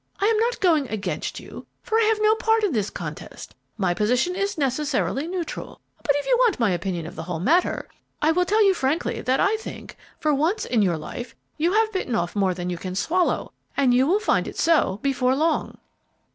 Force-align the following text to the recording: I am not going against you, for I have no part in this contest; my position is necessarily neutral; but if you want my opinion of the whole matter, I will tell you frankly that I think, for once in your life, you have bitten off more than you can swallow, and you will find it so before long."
I 0.19 0.25
am 0.25 0.37
not 0.39 0.59
going 0.59 0.89
against 0.89 1.39
you, 1.39 1.67
for 1.83 1.95
I 1.99 2.05
have 2.05 2.17
no 2.23 2.33
part 2.33 2.63
in 2.63 2.71
this 2.71 2.89
contest; 2.89 3.53
my 3.77 3.93
position 3.93 4.35
is 4.35 4.57
necessarily 4.57 5.27
neutral; 5.27 5.79
but 6.01 6.15
if 6.15 6.25
you 6.25 6.35
want 6.39 6.59
my 6.59 6.71
opinion 6.71 7.05
of 7.05 7.15
the 7.15 7.21
whole 7.21 7.39
matter, 7.39 7.87
I 8.19 8.31
will 8.31 8.43
tell 8.45 8.65
you 8.65 8.73
frankly 8.73 9.21
that 9.21 9.39
I 9.39 9.57
think, 9.57 9.95
for 10.19 10.33
once 10.33 10.65
in 10.65 10.81
your 10.81 10.97
life, 10.97 11.35
you 11.55 11.73
have 11.73 11.93
bitten 11.93 12.15
off 12.15 12.35
more 12.35 12.55
than 12.55 12.71
you 12.71 12.79
can 12.79 12.95
swallow, 12.95 13.51
and 13.77 13.93
you 13.93 14.07
will 14.07 14.19
find 14.19 14.47
it 14.47 14.57
so 14.57 14.97
before 15.03 15.35
long." 15.35 15.77